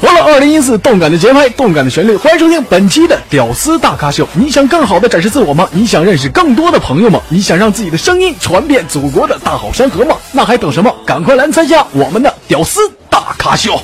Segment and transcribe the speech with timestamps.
[0.00, 4.24] 欢乐二零一四，动感的节拍，动感的旋律，欢迎收听本期的《屌丝大咖秀》。
[4.34, 5.68] 你想更好的展示自我吗？
[5.72, 7.20] 你想认识更多的朋友吗？
[7.28, 10.16] 你想让自己的声音传遍祖国的大好山河吗？
[10.32, 10.94] 那还等什么？
[11.04, 13.74] 赶快来参加我们的《屌丝大咖秀》！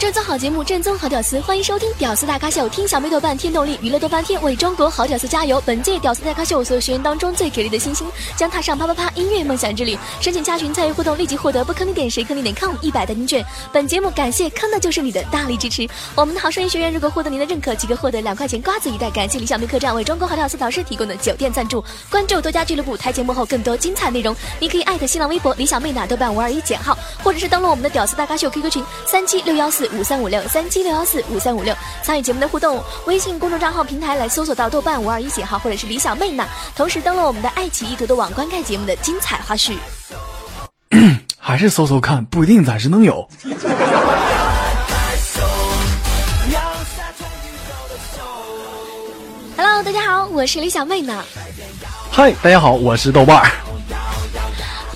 [0.00, 5.62] 正宗好节目，正宗好屌丝，欢迎收听《屌丝大咖秀》，听小妹豆瓣添动力，娱乐多半天，为中国好屌丝加油！
[5.66, 9.98] 本届《屌丝大咖秀》所有学员当中最给力的星星，将踏上啪啪啪音乐梦想之旅。
[10.18, 13.44] 申请加群参与互动，立即获得不坑你点谁坑你点 com 一百代金券。
[13.74, 15.86] 本节目感谢坑的就是你的大力支持。
[16.14, 19.10] 我们的好声音学员如果获得您的认可，即可获得两块钱瓜子一袋。
[19.10, 21.84] 感谢李小妹客栈为中国好屌丝导师提供的酒店赞助。
[22.08, 24.34] 关注多家俱乐部，台前幕后更多精彩内容。
[24.60, 30.68] 你可以艾特新浪微博李小妹拿豆瓣五二一减号，或者是登录我们的《屌丝大咖秀》QQ 群三七六幺四五三五六三。
[30.70, 39.74] 七六幺四五三五六，参与节目的互动，微信公众账号平台来搜索到豆瓣五二一减号或者是李小妹呢，同时登录我们的爱奇艺、多多网观看节目的精彩花絮。
[41.36, 43.28] 还是搜搜看，不一定暂时能有。
[49.56, 51.24] Hello，大家好，我是李小妹呢。
[52.12, 53.50] 嗨，大家好，我是豆瓣儿。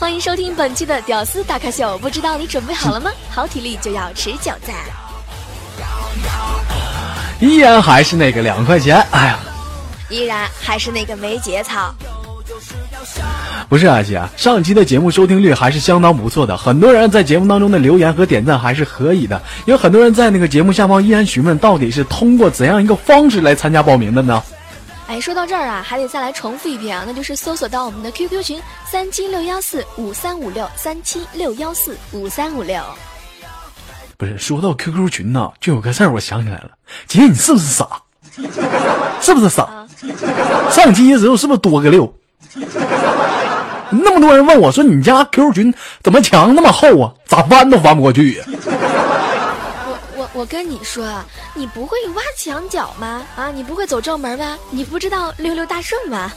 [0.05, 3.11] 欢迎收听本期的《屌丝大咖秀》，不知道你准备好了吗？
[3.31, 4.77] 好体力就要持久战。
[7.41, 9.39] 依然还是那个两块钱，哎呀，
[10.11, 11.91] 依然还是那个没节操。
[13.67, 19.41] 不是啊，姐，上期的节目收听率还是相当不错的，很多人在节目当中的留言和点赞还是可以的。
[19.65, 24.43] 有很多人在那个节目下方依然询问，到底是通过怎样一个方式来参加报名的呢？
[25.07, 32.83] 哎，说到这儿啊，还得再来重复一遍啊，那就是搜索到我们的 QQ 群三七六幺四五三五六三七六幺四五三五六。
[34.17, 36.71] 不是，说到 QQ 群呢，就有个事儿，我想起来了，
[37.07, 37.87] 姐，你是不是傻？
[39.21, 39.87] 是不是傻？
[40.71, 42.13] 上机的时候是不是多个六？
[43.91, 47.13] 那么多人问我说，你家 QQ 群怎么墙那么厚啊？
[47.27, 48.45] 咋翻都翻不过去呀？
[50.45, 51.25] 我跟你说，
[51.55, 53.23] 你不会挖墙脚吗？
[53.35, 54.59] 啊，你不会走正门吗？
[54.69, 56.31] 你不知道溜溜大顺吗？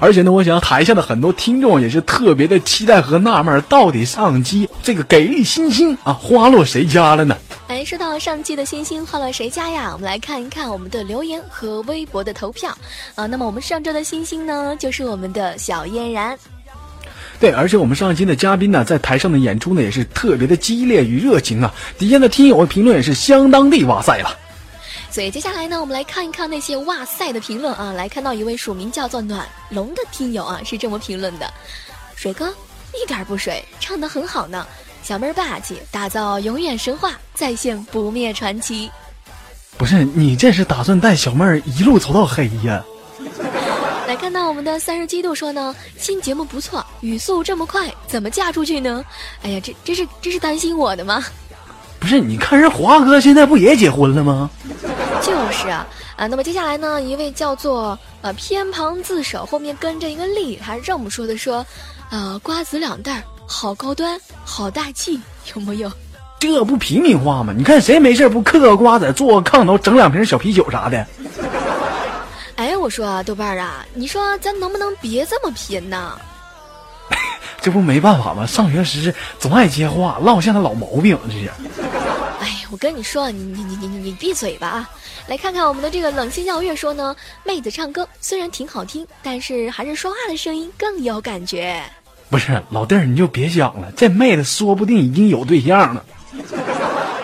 [0.00, 7.36] 而且呢，我想台下的很多听众也是特别的期待和纳闷，到底上期这个给力星星啊，花落谁家了呢？
[7.66, 9.90] 哎，说到上期的星星花落谁家呀？
[9.92, 12.72] 我们来看一看我们的留言和微博的投票
[13.16, 13.26] 啊。
[13.26, 16.38] 那么我们上周的星星呢，就是我们的小嫣然。
[17.40, 21.74] 对，而且我们上期的嘉宾呢，在台上的演出呢，也是特别的激烈与热情啊！
[21.96, 24.36] 底下的听友评论也是相当的哇塞了。
[25.10, 27.92] 所以接下来呢，我们来看一看那些哇塞的评论啊！
[27.92, 31.50] 来看到一位署名叫做暖龙的听友啊，是这么评论的：
[32.14, 32.52] 水哥
[32.92, 34.66] 一点不水，唱得很好呢。
[35.02, 38.90] 小妹儿霸气，打造永远神话，再现不灭传奇。
[39.78, 42.84] 不是你这是打算带小妹儿一路走到黑呀？
[44.10, 49.04] 来看到我们的三十七度说呢，新节目不错，语速这么快，怎么嫁出去呢？
[49.40, 51.24] 哎呀，这这是这是担心我的吗？
[52.00, 54.50] 不是，你看人华哥现在不也结婚了吗？
[55.22, 56.26] 就是啊啊！
[56.26, 61.64] 那么接下来呢，一位叫做呃偏旁自首，后面跟着一个力，他是这么说的：说，
[62.10, 65.20] 呃瓜子两袋，好高端，好大气，
[65.54, 65.88] 有木有？
[66.40, 67.54] 这不平民化吗？
[67.56, 71.06] 你看谁没事不嗑个瓜子，坐个炕头，整两瓶小啤酒啥的？
[72.80, 76.18] 哎，我说啊，豆瓣儿啊，你说咱能不能别这么贫呢？
[77.60, 78.46] 这不没办法吗？
[78.46, 81.50] 上学时总爱接话，落下的老毛病，这是。
[82.40, 84.90] 哎，我跟你说，你你你你你你闭嘴吧啊！
[85.26, 87.14] 来看看我们的这个冷心耀月说呢，
[87.44, 91.82] 妹子唱歌虽然挺好听，但是还是说话的声音更有感觉。
[92.30, 96.02] 不是老弟儿，你就别想了，这妹子说不定已经有对象了。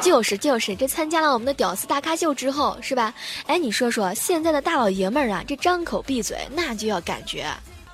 [0.06, 3.12] 就是就是，这参加了我们的屌丝大咖秀之后，是吧？
[3.48, 7.44] 哎，你说说，现在的大老爷们儿啊，这张口闭嘴那就要感觉。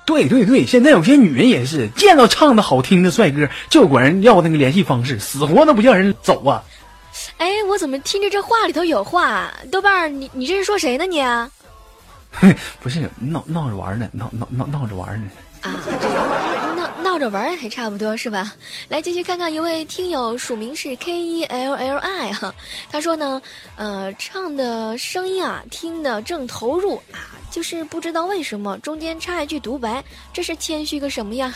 [0.05, 6.63] 对对对，现在有些女人也是，见到唱的好听的帅哥就管人要那个联系方式，死活都不叫人走啊。
[7.37, 9.51] 哎，我怎么听着这话里头有话？
[9.71, 11.19] 豆瓣儿，你你这是说谁呢你？
[12.79, 15.31] 不是闹闹着玩呢，闹闹闹闹着玩呢。
[15.63, 15.73] 啊。
[16.75, 18.53] 闹闹着玩还差不多是吧？
[18.89, 22.53] 来继续看看一位听友署名是 K E L L I 哈，
[22.91, 23.41] 他说呢，
[23.75, 31.53] 呃，唱的声音啊，听得正投入啊，就是不知道为什么中间插一句独白，这是谦虚个什么呀？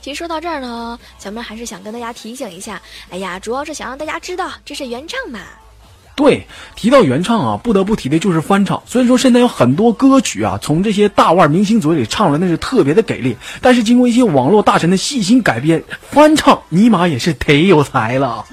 [0.00, 5.40] 其实说到这儿呢，小妹还是想跟大家提醒一下，哎呀，主要是想让大家知道这是原唱嘛。
[6.14, 8.82] 对，提到原唱啊，不得不提的就是翻唱。
[8.86, 18.44] 虽然说现在有很多歌曲啊，从这些大腕明星嘴里唱出来，那是特别的给力，但是经过一些网络大神的细心改编，翻唱尼玛也是忒有才了。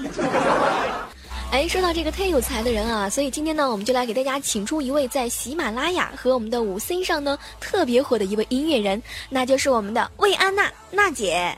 [1.50, 11.54] 哎，说到这个忒有才的人啊，所以今天呢，我们就来给大家请出一位在喜马拉雅和我们的五 C 上呢特别火的一位音乐人，那就是我们的魏安娜娜姐。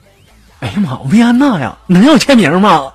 [0.60, 2.92] 哎呀妈，魏安娜呀，能要签名吗？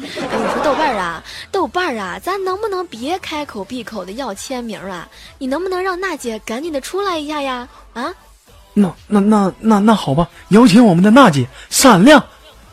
[0.00, 5.08] 哎，我说豆瓣儿啊，豆瓣儿啊，咱能不能别开口闭口的要签名啊？
[5.38, 7.68] 你能不能让娜姐赶紧的出来一下呀？
[7.94, 8.14] 啊？
[8.74, 12.24] 那那那那那好吧，有请我们的娜姐闪亮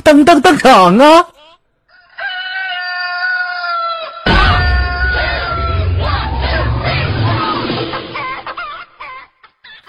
[0.03, 1.25] 登登登场啊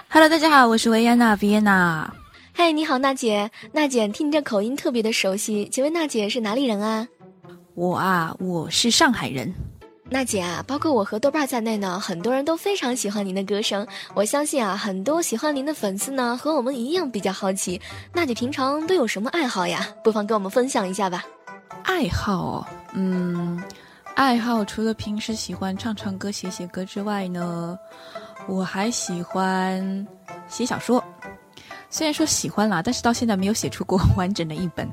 [0.09, 2.07] ！Hello，大家好，我是维安娜 Vienna。
[2.53, 3.51] 嗨，你好，娜姐。
[3.73, 7.07] 娜姐，听你这口音特别的熟悉，请问娜姐是哪里人啊？
[7.77, 9.53] 我啊，我是上海人。
[10.09, 13.85] 娜姐啊，包括我和豆瓣在内呢，很多人都非常喜欢您的歌声。
[14.15, 17.79] 我相信啊，很多喜欢您的粉丝呢，和我们一样比较好奇，
[18.11, 19.87] 娜姐平常都有什么爱好呀？
[20.03, 21.23] 不妨跟我们分享一下吧。
[21.83, 23.61] 爱好，嗯，
[24.15, 27.77] 爱好除了平时喜欢唱唱歌、写写歌之外呢？
[28.47, 30.07] 我还喜欢
[30.49, 31.03] 写小说，
[31.89, 34.87] 虽然说喜欢啦，但是到现在没有写出过 完整的一本。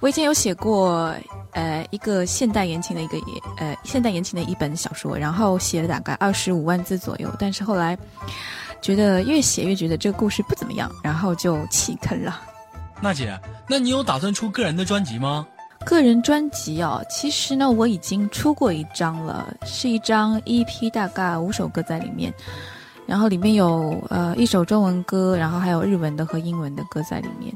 [0.00, 1.14] 我以前有写过，
[1.52, 3.24] 呃，一个现代言情的一个也，
[3.58, 7.98] 呃，现代言情的一本小说，然后写了大概二十五万字左右，但是后来
[8.80, 12.40] 觉得越写越觉得这个故事不怎么样，然后就弃坑了。
[13.00, 13.38] 娜姐，
[13.68, 15.46] 那你有打算出个人的专辑吗？
[15.84, 22.32] 个人专辑哦，其实呢，我已经出过一张了，是一张 EP，大概五首歌在里面。
[23.06, 27.54] 然后里面有呃一首中文歌，然后还有日文的和英文的歌在里面。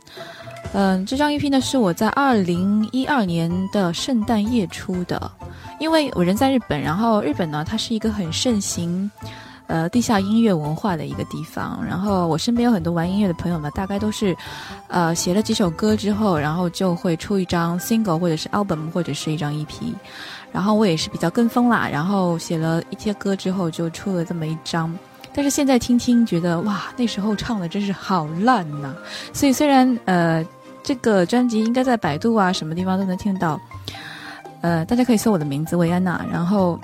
[0.72, 5.30] 嗯，这张 EP 呢是我在二零一二年的圣诞夜出的，
[5.80, 9.10] 因为我人在日本，然后日本呢它是一个很盛行
[9.66, 14.36] 呃地下音乐文化的一个地方，然后我身边有很多玩音乐的朋友呢，大概都是
[14.86, 19.92] 呃写了几首歌之后，然后就会出一张 single 或者是 album 或者是一张 EP，
[20.52, 24.96] 然后我也是比较跟风啦，然后写了一些歌之后就出了这么一张。
[25.32, 28.94] 但是现在听听，觉得哇，那时候唱的真是好烂呐！
[29.32, 30.44] 所以虽然呃，
[30.82, 33.60] 这个专辑应该在百度啊什么地方都能听到，
[34.60, 36.24] 呃，大家可以搜我的名字维安娜。
[36.32, 36.78] 然后，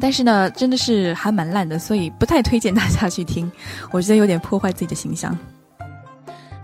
[0.00, 3.50] 但是呢，真的是还蛮烂的，所以不太推荐大家去听，
[3.90, 5.36] 我觉得有点破坏自己的形象。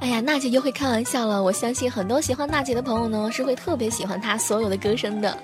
[0.01, 1.43] 哎呀，娜姐又会开玩笑了。
[1.43, 5.37] 我相信很多喜欢娜姐的朋友呢，是会特别喜欢她所有的歌声的。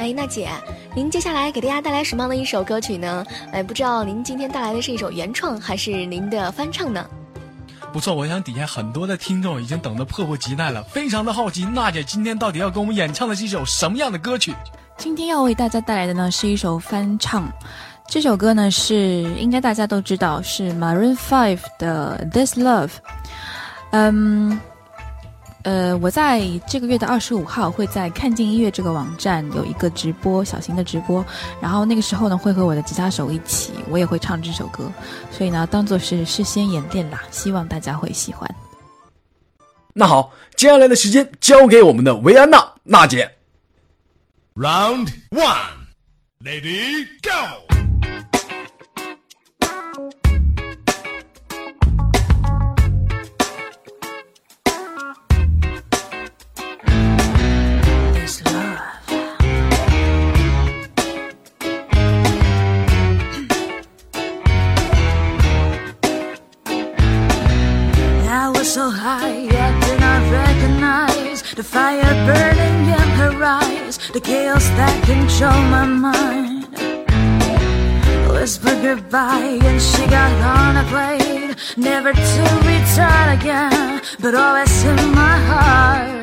[0.00, 0.48] 哎，娜姐，
[0.94, 3.22] 您接下来给大家带来什么样的一首歌曲呢？
[3.52, 7.06] 哎，不知道您今天带来的是一首原创还是您的翻唱呢？
[7.92, 14.54] 不错，我想底下很多的听众已经等得迫不及待了，非常的好奇，娜姐今天到底要给我们演唱的是一首什么样的歌曲？
[14.96, 17.46] 今天要为大家带来的呢是一首翻唱，
[18.08, 18.96] 这首歌呢是
[19.38, 22.92] 应该大家都知道是 Maroon Five 的 This Love，
[23.90, 24.58] 嗯。
[25.62, 31.24] 呃，我在这个月的二十五号会在看见音乐这个网站有一个直播，小型的直播。
[31.60, 34.90] 然后那个时候呢，会和我的吉他手一起，我也会唱这首歌。
[35.30, 38.48] 所以呢，当做是事先演练啦，希望大家会喜欢。
[39.92, 43.30] 那好，接下来的时间交给我们的维安娜娜姐。
[44.54, 47.79] Round one，Lady Go。
[71.70, 76.66] Fire burning in her eyes, the chaos that control my mind.
[78.28, 85.14] Whispered goodbye and she got on a plane, never to return again, but always in
[85.14, 86.19] my heart.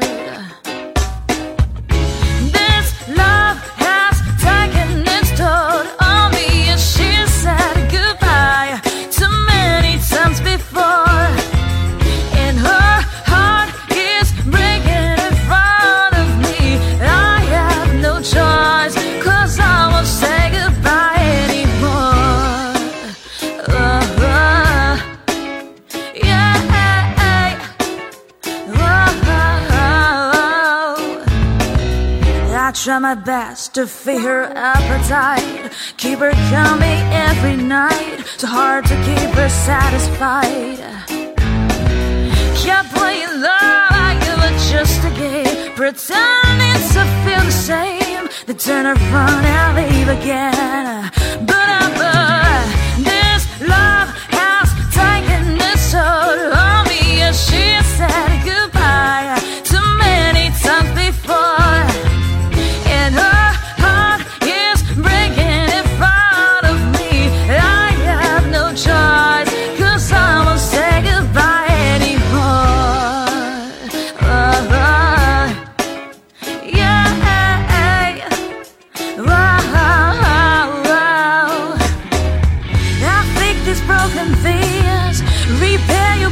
[32.87, 35.73] Try my best to feed her appetite.
[35.97, 38.23] Keep her coming every night.
[38.37, 40.79] So hard to keep her satisfied.
[42.55, 45.75] Kept playing love like it just a game.
[45.75, 48.29] Pretending to feel the same.
[48.45, 51.11] Then turn around and leave again.
[51.45, 51.66] But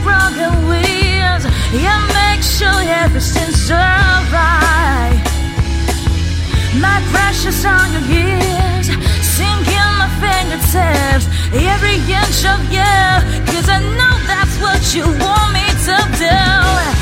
[0.05, 1.43] broken wheels.
[1.73, 5.17] You make sure everything's alright.
[6.85, 8.87] My precious on your ears,
[9.35, 11.25] sinking my fingertips,
[11.73, 13.01] every inch of you.
[13.49, 16.94] Cause I know that's what you want me to do.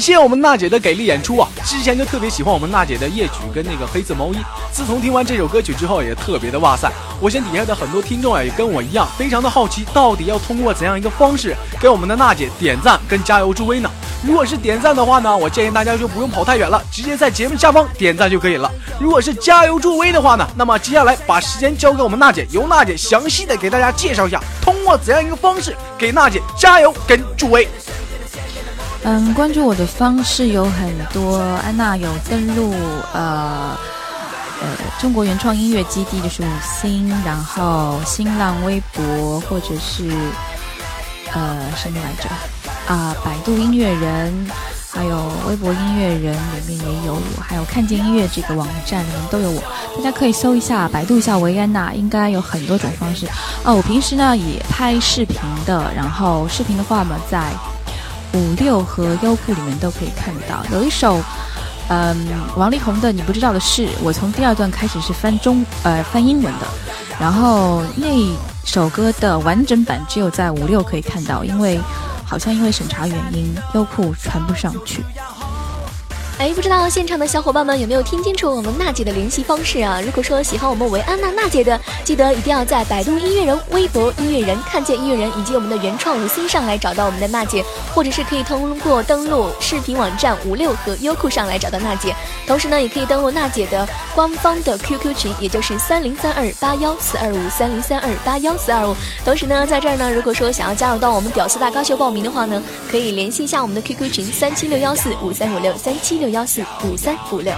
[0.00, 1.46] 感谢我们娜姐的给力演出啊！
[1.62, 4.38] 之前就特别喜欢我们娜姐的夜曲跟那个黑色毛衣，
[4.72, 6.90] 自从听完这首歌曲之后，也特别的哇塞！
[7.20, 13.90] 我想底下的很多听众啊，也跟我一样，非常的好奇，到底要通过怎样一个方式给我们的娜姐点赞跟加油助威呢？
[14.24, 18.72] 如果是点赞的话呢，我建议大家就不用跑太远了，直接在节目下方点赞就可以了。
[18.98, 27.68] 如果是加油助威的话呢，那么接下来把时间交给我们娜姐，由娜姐详细的给大家介绍一下，通过怎样一个方式给娜姐加油跟助威。
[29.02, 32.74] 嗯，关注我的方式有很多，安娜有登录
[33.14, 33.74] 呃
[34.60, 34.68] 呃
[35.00, 40.10] 中国原创音乐基地就是五星，然后新浪微博或者是
[41.32, 42.28] 呃什么来着
[42.94, 44.46] 啊、百度音乐人，
[44.92, 46.36] 还有微博音乐人
[46.68, 49.62] 里面也有我，还有看见音乐这个网站里面都有我，
[49.96, 53.26] 大家可以搜一下，百度一下维安娜，应该有很多种方式。
[53.64, 57.50] 哦，我平时呢也拍视频的，然后视频的话呢在。
[58.32, 61.20] 五六和优酷里面都可以看到，有一首，
[61.88, 66.66] 嗯，王力宏的《你不知道的事》，我从第二段开始是翻中呃翻英文的，
[67.18, 68.06] 然后那
[68.64, 71.80] 首歌的完整版只有在五六可以看到，因为
[72.24, 75.04] 好像因为审查原因，优酷传不上去。
[76.40, 80.00] 哎，不知道现场的小伙伴们有没有听清楚我们娜姐的联系方式啊？
[80.02, 87.62] 如果说喜欢我们维安娜娜姐的，记得一定要在百度音乐人、微博音乐人、看见音乐人以及我们的原创五星上来找到我们的娜姐，
[87.94, 92.16] 或者是可以通过登录视频网站五六和优酷上来找到娜姐。
[92.46, 98.96] 同时呢，也可以登录娜姐的官方的 QQ 群，也就是三零三二八幺四二五三零三二八幺四二五。
[99.26, 107.54] 同时呢，在这儿呢，如果说想要加入到我们屌丝大咖秀报名的话呢，可以联系一下我们的 QQ 群三七六幺四五三五六三七六幺四五三五六。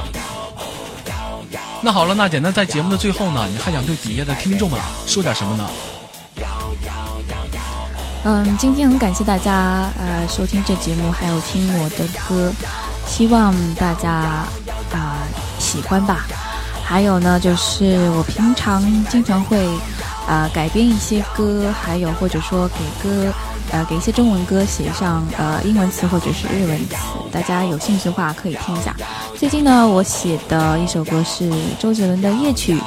[1.80, 5.68] 那好了，娜姐，那在节目的最后呢，你还想对底下的听众们说点什么呢？
[8.24, 12.52] 嗯，今天很感谢大家呃收听这节目，还有听我的歌，
[13.04, 14.10] 希望大家
[14.92, 15.26] 啊、
[15.58, 16.24] 喜欢吧。
[16.84, 19.66] 还有呢，就是我平常经常会
[20.28, 23.32] 啊、改编一些歌，还有或者说给歌
[23.72, 26.96] 呃给一些中文歌写上呃英文词或者是日文词，
[27.32, 28.94] 大家有兴趣的话可以听一下。
[29.36, 31.50] 最近呢，我写的一首歌是
[31.80, 32.78] 周杰伦的夜曲。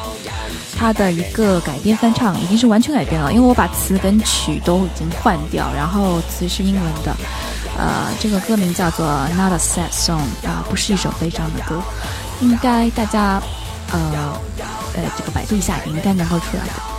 [0.77, 7.15] 它的一个改编翻唱已经是完全改编了，因为我把词跟曲都已经换掉，然后词是英文的，
[7.77, 11.81] 呃，这个歌名叫做《Not a Sad Song》啊、不是一首悲伤的歌，
[12.41, 13.41] 应该大家
[13.93, 14.37] 呃
[14.97, 16.94] 呃这个百度一下应该能够出来的。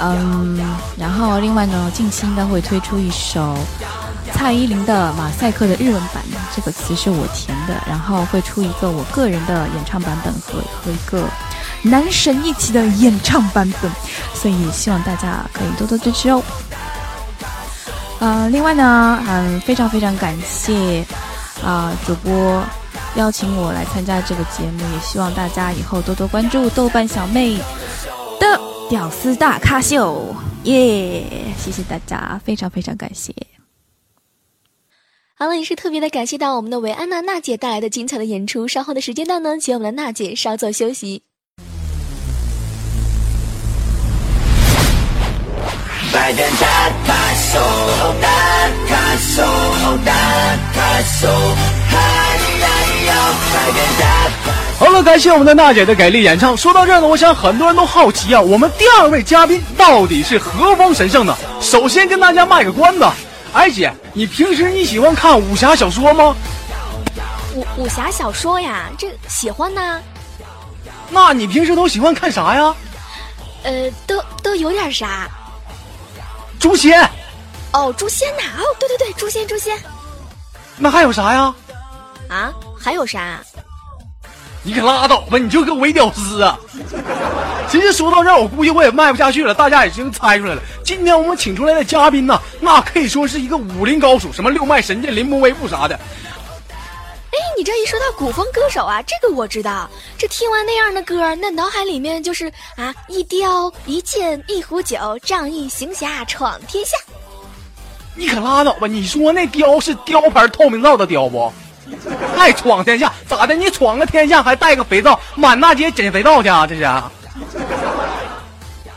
[0.00, 0.58] 嗯，
[0.98, 3.56] 然后另外呢，近期应该会推出一首
[4.32, 6.22] 蔡依林的《马赛克》的日文版，
[6.54, 11.28] 这个词是我填的，然后会出一个我个人的演唱版本和和一个
[11.82, 13.90] 男神一起的演唱版本，
[14.34, 16.42] 所以希望大家可以多多支持哦。
[18.18, 21.04] 呃，另外呢，嗯，非常非常感谢
[21.64, 22.62] 啊、主播
[23.14, 27.58] 邀请我来参加这个节目，也希望大家以后多多关注豆瓣小妹
[28.94, 30.32] 屌丝大咖秀，
[30.62, 31.24] 耶！
[31.58, 33.34] 谢谢大家，非常非常感谢。
[35.34, 38.68] 好了，也是特别的感谢到我们的维安娜娜姐带来的精彩的演出。
[38.68, 41.24] 稍后的时间段呢，请我们的娜姐稍作休息。
[46.12, 47.58] 拜登大咖秀，
[48.22, 48.28] 大
[48.86, 49.42] 咖秀，
[50.04, 50.12] 大
[50.72, 51.26] 咖秀，
[51.90, 51.98] 嗨
[52.60, 52.68] 呀
[53.06, 53.34] 呀！
[53.52, 54.04] 拜登大
[54.44, 56.56] 咖好了，感谢我们的娜姐的给力演唱。
[56.56, 61.34] 说到这儿呢，我想很多人都好奇啊，我们第二位嘉宾到底是何方神圣呢？
[61.60, 63.06] 首先跟大家卖个关子，
[63.52, 66.36] 哎姐，你平时你喜欢看武侠小说吗？
[67.54, 70.00] 武武侠小说呀，这喜欢呐，
[71.08, 72.74] 那你平时都喜欢看啥呀？
[73.62, 75.28] 呃，都都有点啥。
[76.58, 77.00] 诛仙，
[77.72, 79.78] 哦，诛仙呐，哦，对对对，诛仙诛仙
[80.76, 81.54] 那还有啥呀？
[82.28, 83.40] 啊，还有啥？
[84.66, 86.58] 你可拉倒吧，你就个伪屌丝啊！
[87.68, 90.62] 其实说到这儿，我估计我也卖不下去了，大家已经猜出来了。
[90.82, 95.94] 今天我们请出来的嘉宾呢，那可以说是一个武林高手，什么六脉神剑、凌波微步啥的。
[96.64, 99.90] 哎，你这一说到古风歌手啊，这个我知道。
[100.16, 106.96] 这听完那样的歌，那脑海里面就是啊，一雕一剑一壶酒，仗义行侠闯天下。
[108.14, 108.86] 你可拉倒吧！
[108.86, 111.52] 你说那雕是雕牌透明皂的雕不？
[112.36, 113.54] 还闯天下咋的？
[113.54, 116.66] 你闯个天下还带个肥皂，满大街捡肥皂去啊？
[116.66, 116.82] 这是？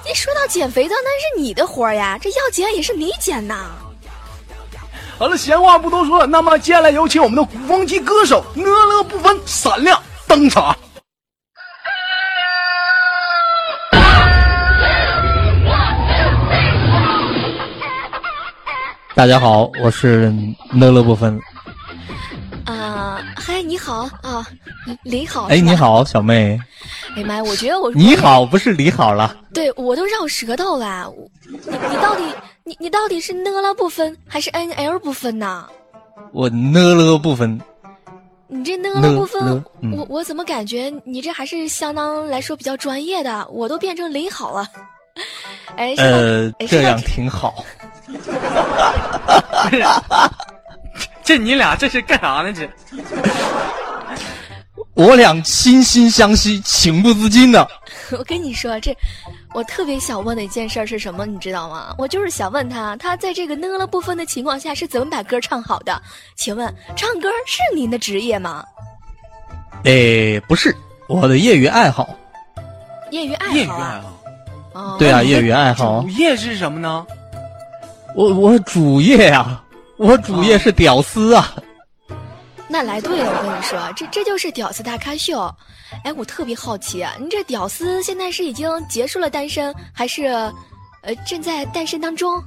[0.10, 3.66] 一说到捡肥皂，那是你的活呀，这要捡也是你捡呐。
[5.20, 10.75] 好了，闲话不多说了，那么接下来有请我们的古风级歌手呢乐不分闪亮登场。
[19.16, 20.32] 大家好，我是
[20.74, 21.42] 乐乐不分。
[23.38, 24.46] 啊，嗨，你好啊，
[25.03, 25.46] 李好。
[25.46, 25.75] 哎，你。
[25.75, 26.60] 好，小妹。
[27.15, 29.38] 哎妈呀，我觉得我你好，不是你好了。
[29.53, 31.08] 对我都绕舌头了。
[31.10, 32.24] 我你你到底
[32.63, 35.67] 你你到底是呢了不分还是 N L 不分呢？
[36.34, 37.62] 我呢了不分。
[38.48, 43.47] 你这呢了不分，嗯我我怎么感觉你这还是相当来说比较专业的？
[43.52, 44.67] 我都变成林好了。
[45.76, 47.63] 哎，呃，这样挺好。
[51.28, 52.54] 这你俩这是干啥呢？
[52.54, 52.70] 这
[54.96, 57.68] 我俩心心相惜，情不自禁的。
[58.18, 58.96] 我跟你说，这
[59.54, 61.94] 我特别想问的一件事儿是什么，你知道吗？
[61.98, 66.02] 我就是想问他，他在这个呢了不分的情况下是怎么把歌唱好的？
[66.38, 68.63] 请问，唱歌是您的职业吗？
[69.84, 70.74] 哎，不是
[71.10, 72.18] 我的业余爱好。
[73.12, 73.54] 业余爱好、啊？
[73.54, 74.13] 业余爱好。
[74.76, 76.10] 哦，对啊，业余爱好主。
[76.12, 77.06] 业是什么呢？
[78.16, 79.62] 我我主业啊，
[79.98, 81.56] 我主业是屌丝啊。
[82.70, 85.54] 那来对了，我跟你说，这这就是屌丝大咖秀。
[86.04, 90.26] 哎，我特别好奇啊，你这屌丝现在是已经结束了单身，还是
[91.02, 92.38] 呃正在单身当中？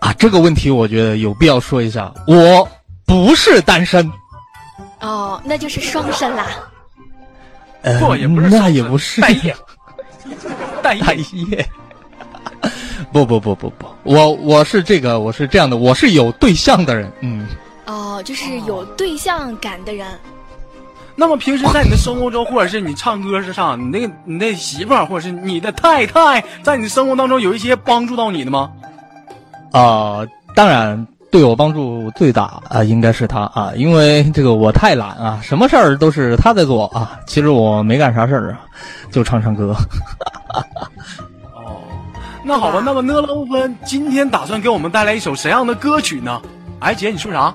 [0.00, 2.68] 啊，这个问题我觉得有必要说一下，我
[3.06, 4.12] 不是单身。
[5.00, 6.46] 哦，那就是双身啦。
[7.80, 9.56] 呃，不也不是那也不是待业
[10.82, 11.70] 待 待业业。
[13.14, 17.46] 不不不不不，我我是这个，我是这样的，我是有对象的人，嗯，
[17.86, 20.04] 哦，就是有对象感的人。
[21.14, 28.72] 那么平时在你的生活中，或者是你唱歌是上，你那个你那媳妇儿或者是你的太太，在你的生活当中有一些帮助到你的吗？
[29.70, 38.62] 啊、当然对我帮助最大啊、应该是他啊，因为这个我太懒啊，什么事儿都是他在做啊，其实我没干啥事儿啊，
[39.12, 39.72] 就唱唱歌。
[42.44, 46.42] 哦，那好吧，那么呢了不分今天打算给我们带来一首什么样的歌曲呢？
[46.80, 47.54] 哎，姐，你说啥？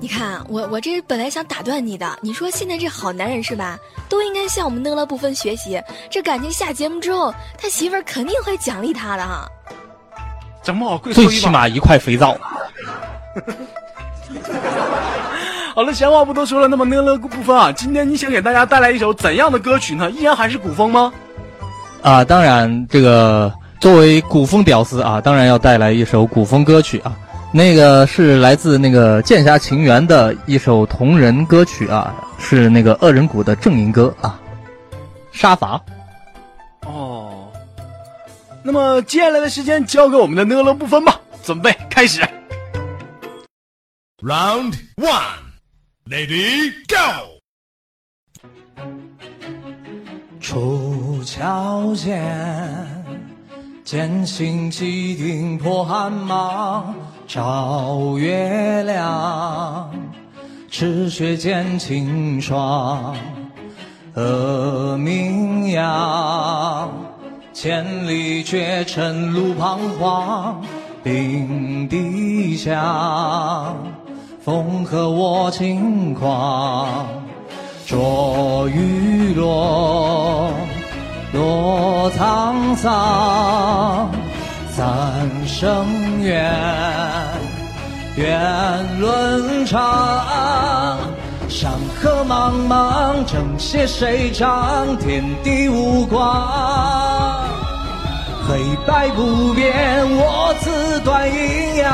[0.00, 5.80] 你看，我我这本来想打断你的，你说现在这好男人是吧，都应该向我们呢了不分学习。
[6.10, 9.48] 这感情下节目之后，他媳妇儿肯定会奖励他的哈。
[10.62, 11.26] 整不好贵最。
[11.28, 12.36] 起码一块肥皂。
[15.74, 20.10] 好了，闲话不多说了，那么呢了不分啊，今天你想给大家带来一首怎样的歌曲呢？
[20.10, 21.12] 依然还是古风吗？
[22.02, 27.16] 啊，当然，这个作为古风屌丝啊，当然要带来一首古风歌曲啊。
[27.52, 34.38] 那个是来自那个《剑侠情缘》的一首同人歌曲啊，是那个恶人谷的正营歌啊，
[35.32, 35.80] 杀伐。
[36.84, 37.50] 哦，
[38.62, 42.20] 那么接下来的时间交给我们的呢了不分吧，准备开始。
[44.22, 45.44] Round one.
[46.08, 47.40] Lady, go!
[50.40, 52.95] 楚桥间，
[53.86, 56.92] 剑行几定破寒芒，
[57.28, 59.88] 照月亮，
[60.68, 63.14] 赤血溅清霜，
[64.14, 66.90] 恶名扬，
[67.52, 70.60] 千里绝尘路彷徨，
[71.04, 73.76] 兵地响，
[74.40, 77.06] 风和我轻狂。
[77.86, 80.50] 着雨落，
[81.32, 84.10] 落沧桑，
[84.70, 86.54] 三生缘，
[88.16, 90.98] 缘轮长，
[91.48, 94.96] 山河茫茫，正邪谁掌？
[94.98, 97.44] 天地无光。
[98.48, 101.90] 黑白不变，我自断阴阳。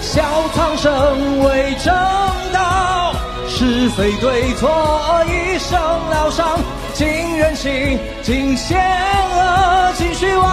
[0.00, 0.22] 笑
[0.54, 1.92] 苍生为正，
[3.86, 4.68] 是非对错
[5.28, 5.78] 一生
[6.10, 6.58] 疗伤。
[6.92, 7.06] 尽
[7.38, 10.52] 人心，尽险恶，尽虚妄。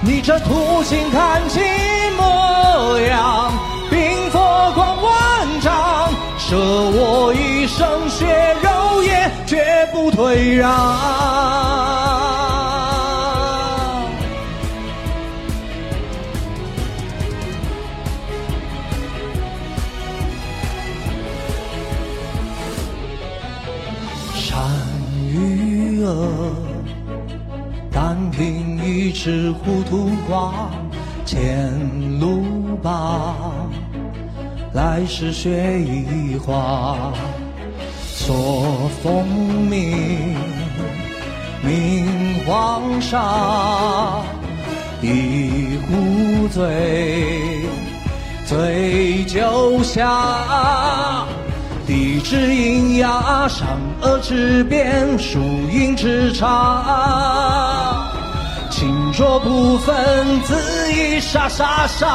[0.00, 1.62] 你这土星看尽
[2.18, 3.52] 模样，
[3.90, 11.69] 冰佛光万丈，舍我一生血肉也绝不退让。
[29.22, 30.70] 是糊涂话，
[31.26, 31.70] 前
[32.18, 33.36] 路吧，
[34.72, 37.12] 来世雪一花。
[38.16, 39.26] 错风
[39.68, 40.34] 鸣，
[41.62, 44.22] 明黄沙，
[45.02, 47.60] 一壶醉，
[48.46, 51.26] 醉酒下。
[51.86, 55.38] 地之阴阳，善恶之辨，输
[55.70, 57.99] 赢之差。
[59.20, 59.94] 清浊不分，
[60.44, 62.06] 恣意杀杀杀。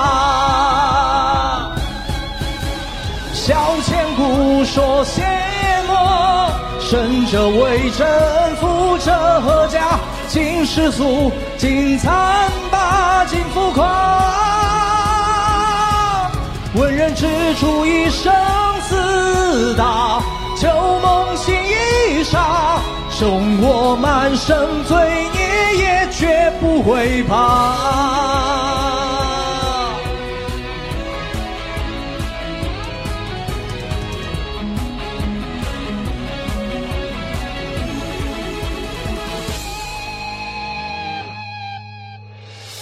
[3.31, 5.23] 笑千古说邪
[5.87, 9.99] 魔，胜者为真，负者何家？
[10.27, 13.85] 尽世俗，尽残霸，尽浮夸。
[16.73, 18.33] 文人之处，一生
[18.89, 20.23] 厮打，
[20.57, 20.67] 旧
[21.03, 22.79] 梦醒一刹，
[23.11, 24.97] 生我满身罪
[25.33, 25.45] 孽，
[25.77, 26.07] 也
[26.59, 27.75] 不会怕。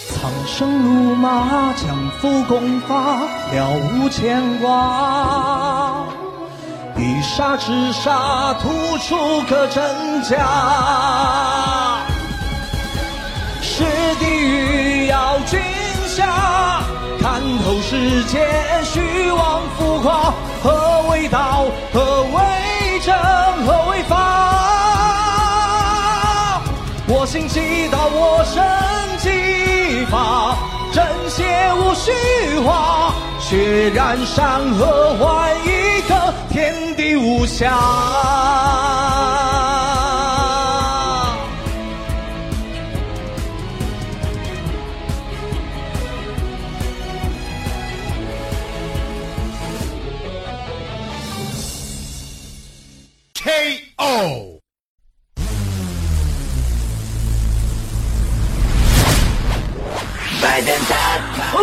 [0.10, 3.20] 苍生戎马，将夫攻伐，
[3.52, 6.06] 了无牵挂。
[6.96, 11.73] 一杀之杀，突出个真假。
[14.24, 15.60] 地狱要君
[16.08, 16.82] 下，
[17.20, 18.40] 看透世间
[18.86, 20.34] 虚妄浮夸。
[20.64, 21.66] 何为道？
[21.94, 22.40] 何为
[23.02, 23.14] 正？
[23.66, 24.16] 何为法？
[27.06, 28.64] 我心即道，我身
[29.20, 30.56] 即法，
[30.94, 32.12] 真邪无虚
[32.60, 37.70] 化，血染山河，换一个天地无暇。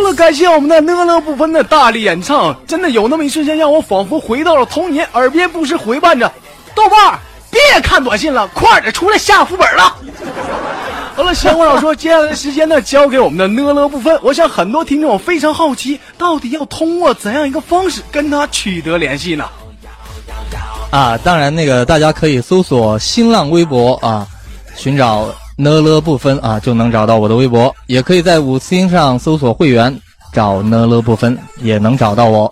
[0.01, 6.31] 了，感谢我们的呢乐不分的大力演唱，真的有那么一瞬间，让我仿佛回到了童年，耳边不时回伴着
[6.75, 9.95] 豆瓣，别看短信了，快点出来下副本了。
[11.15, 14.17] 好了，闲话少说，接下来的时间呢，交给我们的呢乐不分。
[14.23, 19.45] 我想很多听众非常好奇，到底要通过怎样一个方式跟他取得联系呢？
[20.89, 24.27] 啊，当然那个大家可以搜索新浪微博啊，
[24.75, 27.73] 寻找呢了不分啊，就能找到我的微博。
[27.87, 29.95] 也可以在五星上搜索会员，
[30.33, 32.51] 找呢了不分，也能找到我。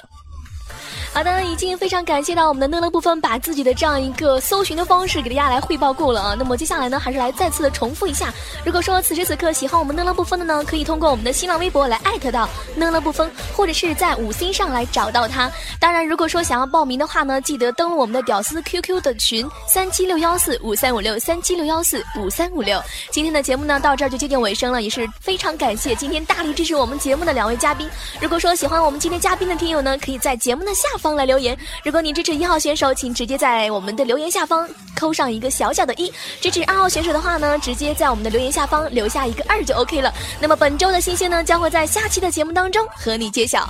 [1.59, 6.35] 好的，已经非常感谢到我们的乐乐部分把自己的这样一个搜寻的方式给大家来汇报过了啊。
[6.39, 8.33] 那么接下来呢，还是来再次的重复一下。
[8.65, 15.51] 如果说此时此刻喜欢我们乐乐部分的呢，可以通过我们的新浪微博来艾特到乐乐部分，或者是在五星上来找到他。
[15.81, 22.81] 当然，如果说想要报名的话呢，记得登录我们的屌丝 QQ 的群三七六幺四五三五六三七六幺四五三五六。
[23.11, 27.89] 今天的节目呢到这儿就接近尾声了，也是非常感谢今天大力支持我们节目的两位嘉宾。
[28.21, 31.48] 如果说喜欢我们今天嘉宾的听友呢，可以在节目的下方来留言。
[31.83, 40.13] 如果你支持一号选手，请直接在我们的留言下方扣上一个小小的一；支持二号选手的话呢，直接在我们的留言下方留下一个二就 OK 了。
[40.39, 43.69] 那么本周的信息呢，将会在下期的节目当中和你揭晓。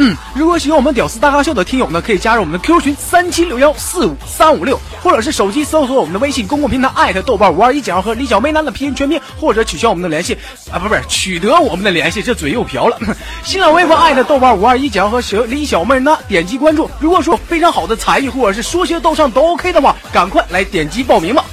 [0.00, 10.38] 嗯，如果喜欢我们屌丝大咖秀的听友呢，可以加入我们的 QQ 群三七六幺四五三五六，或者是手机搜索我们的微信公共平台艾特豆瓣五二一，讲和李小妹男的拼音全拼，或者取消我们的联系
[10.70, 12.96] 啊，不不是取得我们的联系，这嘴又瓢了。
[13.42, 16.88] 新浪微博艾特豆瓣五二一，讲和小李小妹呢点击关注。
[17.00, 21.44] 如果说非常好的才艺或者是说学逗唱都 OK 的话，赶快来点击报名吧。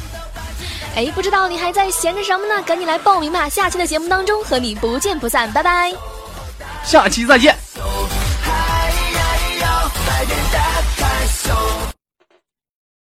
[0.95, 2.61] 哎，不知道你还在闲着什么呢？
[2.61, 3.49] 赶紧来报名吧！
[3.49, 5.91] 下期的节目当中和你不见不散，拜拜。
[6.83, 7.55] 下期再见。
[10.03, 10.59] 快点打
[10.97, 11.84] 开手